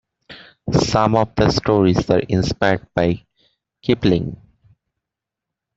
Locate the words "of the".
1.15-1.51